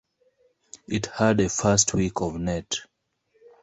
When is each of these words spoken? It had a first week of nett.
It 0.87 1.05
had 1.05 1.39
a 1.41 1.47
first 1.47 1.93
week 1.93 2.21
of 2.21 2.33
nett. 2.39 2.73